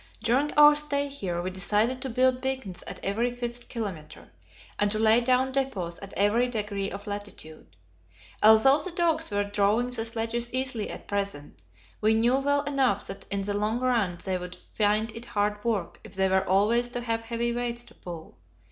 During 0.23 0.51
our 0.53 0.75
stay 0.75 1.09
here 1.09 1.43
we 1.43 1.51
decided 1.51 2.01
to 2.01 2.09
build 2.09 2.41
beacons 2.41 2.81
at 2.87 2.99
every 3.03 3.29
fifth 3.29 3.69
kilometre, 3.69 4.31
and 4.79 4.89
to 4.89 4.97
lay 4.97 5.21
down 5.21 5.51
depots 5.51 5.99
at 6.01 6.11
every 6.13 6.47
degree 6.47 6.89
of 6.89 7.05
latitude. 7.05 7.67
Although 8.41 8.79
the 8.79 8.89
dogs 8.89 9.29
were 9.29 9.43
drawing 9.43 9.91
the 9.91 10.03
sledges 10.03 10.51
easily 10.51 10.89
at 10.89 11.07
present, 11.07 11.61
we 12.01 12.15
knew 12.15 12.37
well 12.37 12.63
enough 12.63 13.05
that 13.05 13.27
in 13.29 13.43
the 13.43 13.53
long 13.53 13.79
run 13.79 14.17
they 14.25 14.39
would 14.39 14.55
find 14.73 15.11
it 15.15 15.25
hard 15.25 15.63
work 15.63 15.99
if 16.03 16.15
they 16.15 16.27
were 16.27 16.49
always 16.49 16.89
to 16.89 17.01
have 17.01 17.21
heavy 17.21 17.53
weights 17.53 17.83
to 17.83 17.93
pull. 17.93 18.39